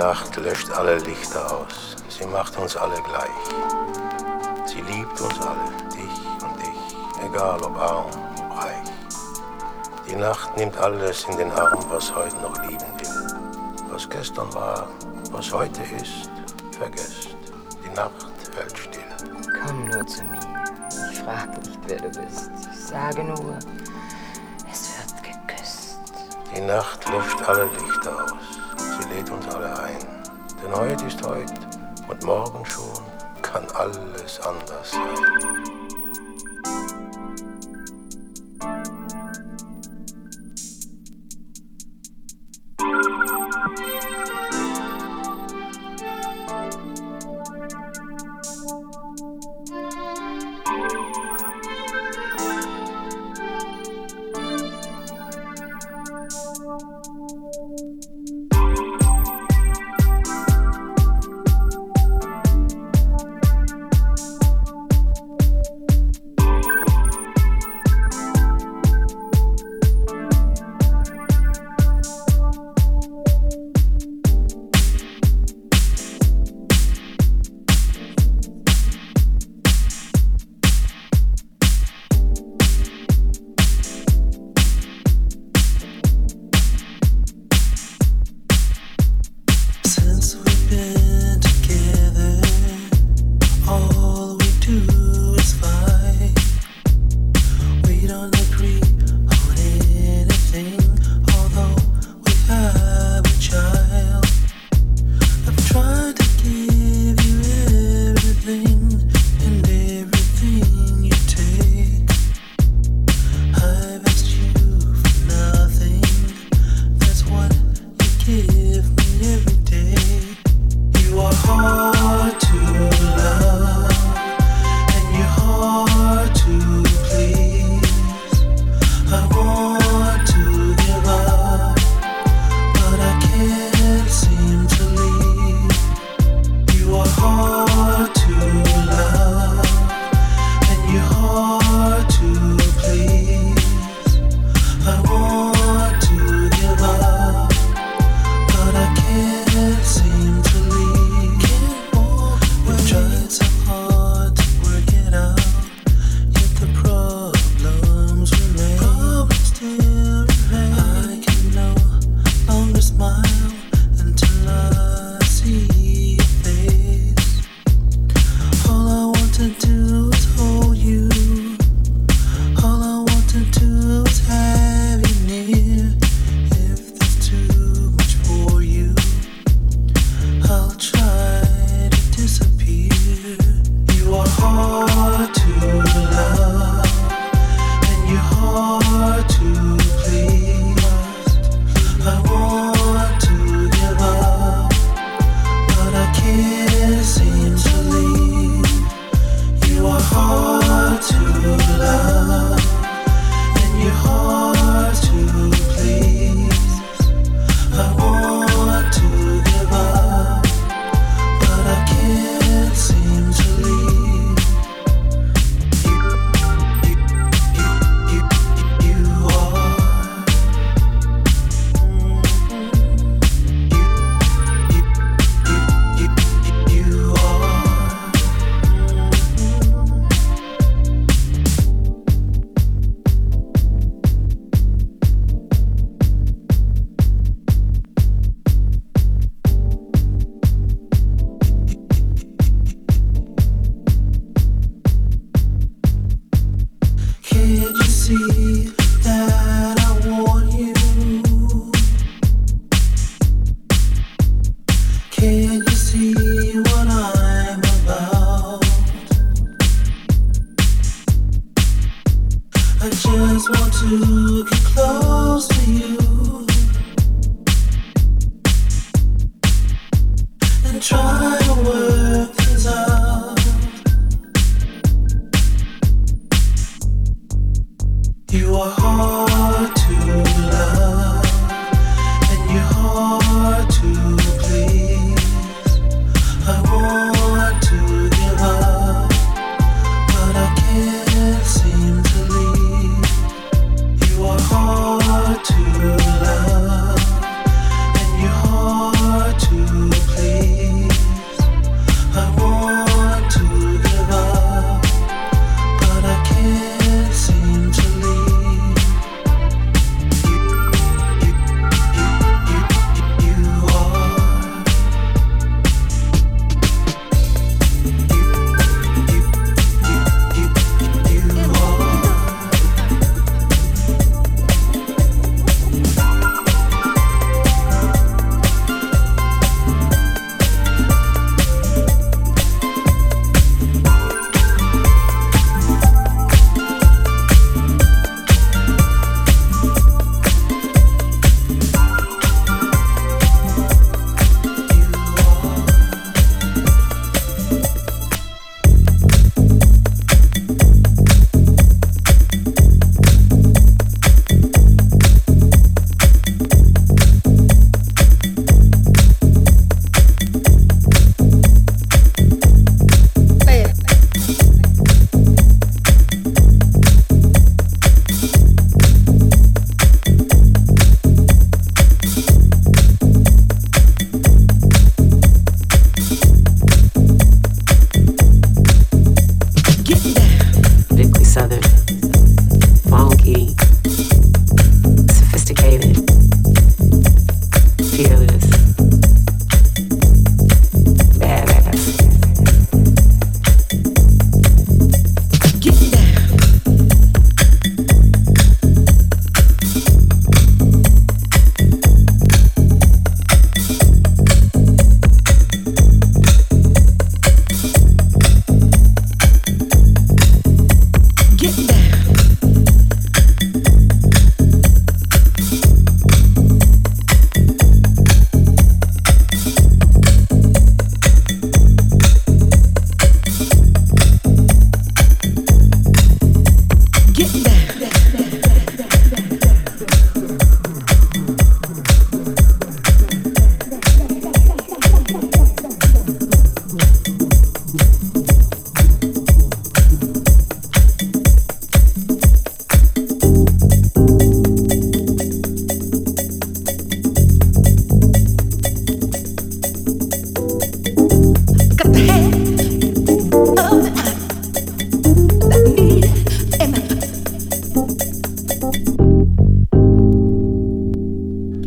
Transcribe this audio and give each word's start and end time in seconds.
Nacht 0.00 0.34
löscht 0.36 0.70
alle 0.70 0.96
Lichter 0.96 1.44
aus. 1.52 1.94
Sie 2.08 2.24
macht 2.24 2.56
uns 2.56 2.74
alle 2.74 2.96
gleich. 3.02 3.44
Sie 4.64 4.80
liebt 4.80 5.20
uns 5.20 5.38
alle, 5.40 5.68
dich 5.92 6.42
und 6.42 6.56
dich, 6.58 6.96
egal 7.22 7.62
ob 7.62 7.76
arm, 7.76 8.10
ob 8.38 8.64
reich. 8.64 8.90
Die 10.08 10.16
Nacht 10.16 10.56
nimmt 10.56 10.78
alles 10.78 11.26
in 11.28 11.36
den 11.36 11.52
Arm, 11.52 11.84
was 11.90 12.14
heute 12.14 12.34
noch 12.36 12.56
lieben 12.62 12.92
will. 12.98 13.36
Was 13.90 14.08
gestern 14.08 14.52
war, 14.54 14.88
was 15.32 15.52
heute 15.52 15.82
ist, 15.82 16.30
vergesst. 16.78 17.36
Die 17.84 17.94
Nacht 17.94 18.26
hält 18.56 18.78
still. 18.78 19.02
Komm 19.62 19.86
nur 19.86 20.06
zu 20.06 20.22
mir. 20.22 20.64
Ich 21.12 21.18
frag 21.18 21.58
nicht, 21.58 21.78
wer 21.86 21.98
du 21.98 22.08
bist. 22.08 22.50
Ich 22.72 22.86
sage 22.86 23.22
nur, 23.22 23.58
es 24.72 24.92
wird 24.96 25.22
geküsst. 25.22 25.98
Die 26.56 26.62
Nacht 26.62 27.06
löscht 27.10 27.42
alle 27.46 27.66
Lichter 27.66 28.24
aus. 28.24 28.60
Lädt 29.10 29.30
uns 29.30 29.46
alle 29.54 29.78
ein. 29.82 29.98
Denn 30.62 30.74
heute 30.74 31.04
ist 31.06 31.26
heute 31.26 31.52
und 32.08 32.22
morgen 32.22 32.64
schon 32.64 33.02
kann 33.42 33.66
alles 33.74 34.40
anders 34.40 34.92
sein. 34.92 35.79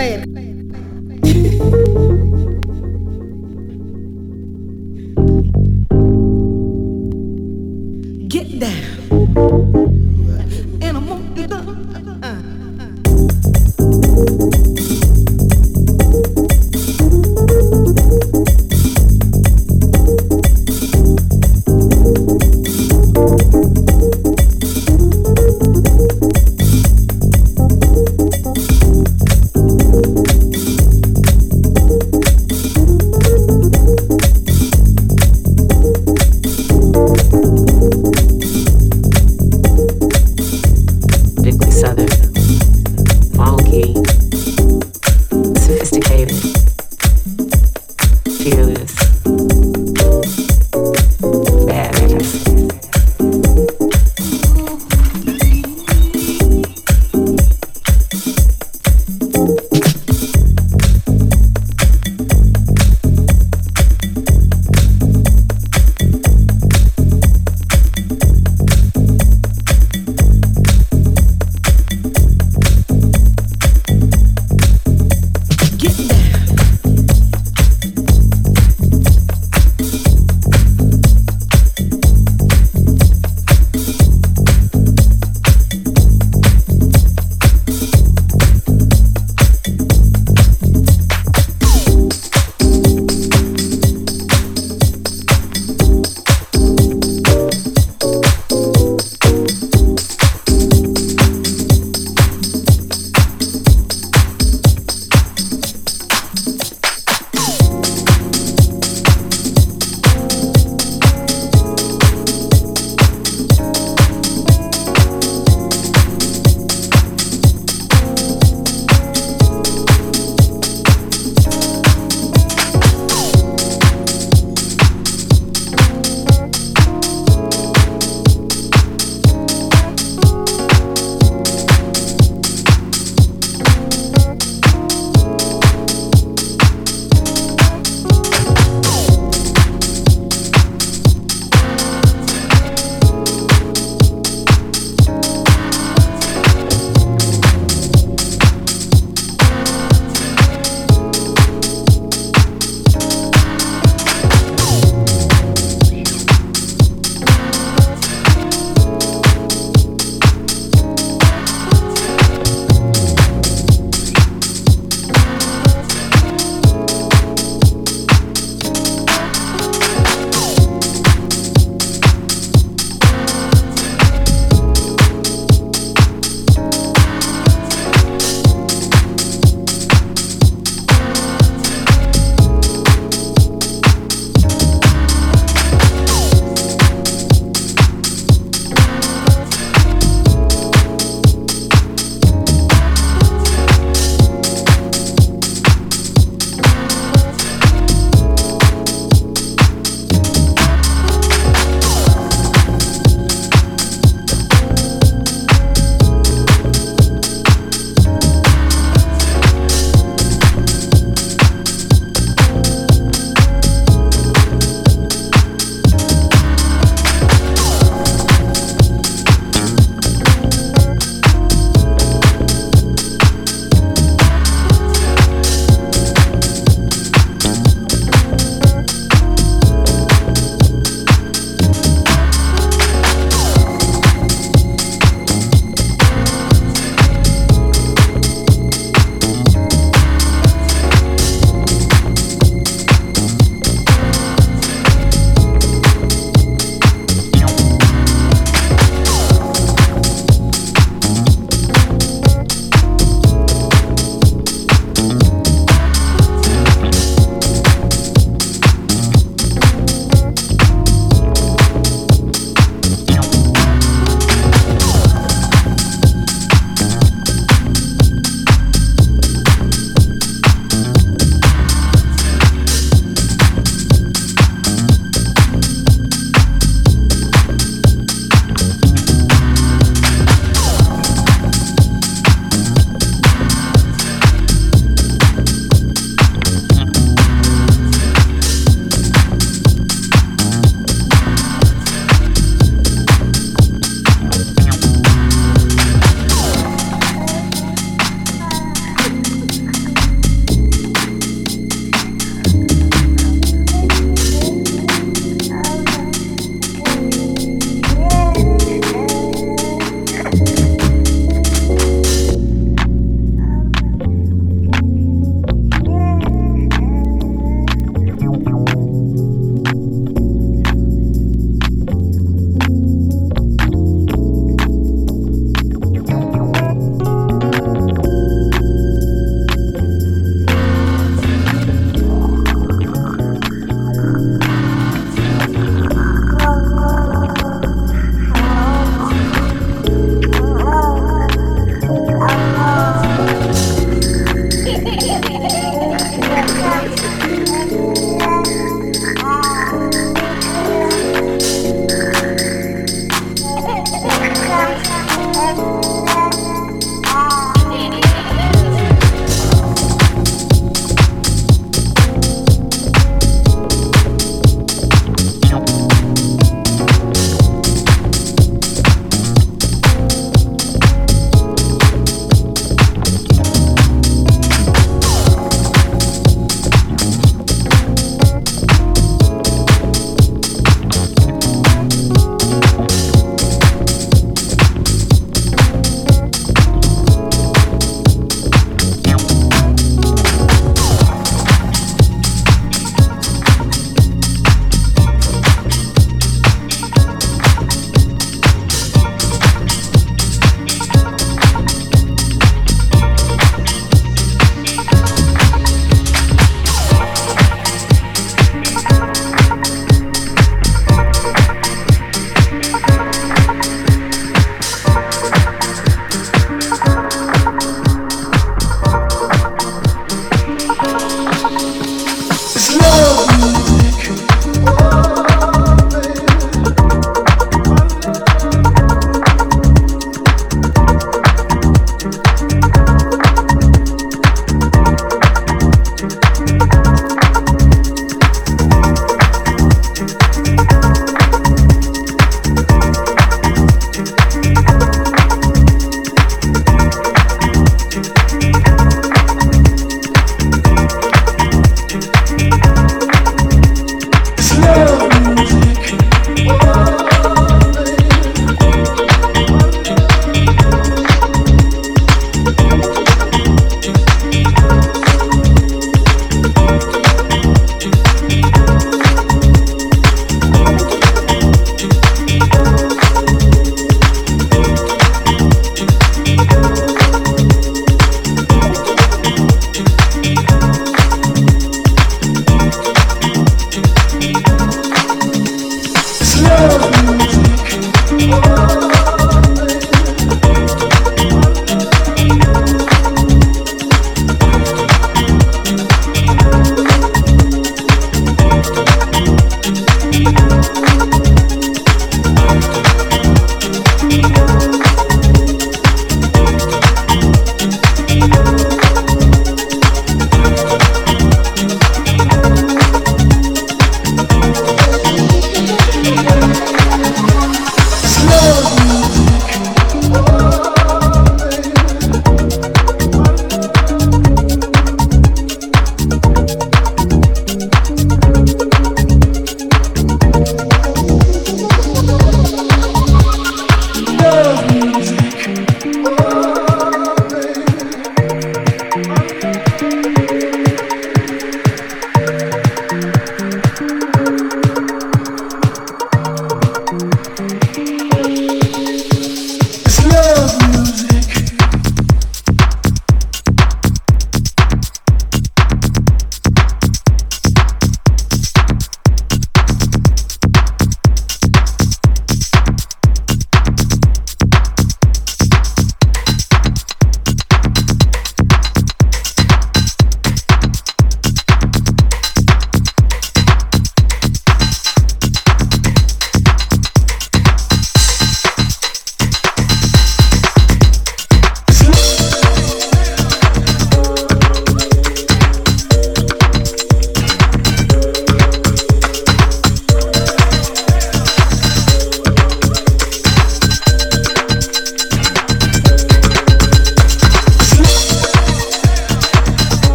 baby. 0.00 0.49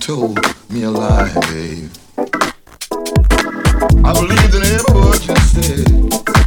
told 0.00 0.38
me 0.70 0.82
a 0.84 0.90
lie, 0.90 1.32
babe. 1.50 1.90
I 4.04 4.12
believed 4.12 4.54
in 4.54 4.62
every 4.62 4.94
word 4.94 5.24
you 5.26 5.36
said. 5.36 6.37